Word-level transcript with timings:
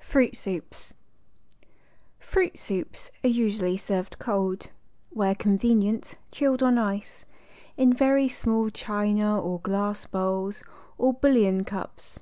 FRUIT 0.00 0.34
SOUPS 0.34 0.94
Fruit 2.18 2.56
Soups 2.56 3.10
are 3.22 3.28
usually 3.28 3.76
served 3.76 4.18
cold 4.18 4.60
â 4.60 4.70
where 5.10 5.34
convenient 5.34 6.14
chilled 6.30 6.62
on 6.62 6.78
ice 6.78 7.26
â 7.26 7.44
in 7.76 7.92
very 7.92 8.26
small 8.26 8.70
china 8.70 9.38
or 9.38 9.60
glass 9.60 10.06
bowls 10.06 10.62
or 10.96 11.12
bouillon 11.12 11.62
cups. 11.66 12.18